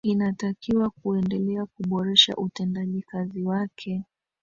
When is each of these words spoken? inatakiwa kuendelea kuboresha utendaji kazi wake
inatakiwa 0.03 0.89
kuendelea 0.89 1.65
kuboresha 1.65 2.35
utendaji 2.35 3.01
kazi 3.01 3.43
wake 3.43 4.03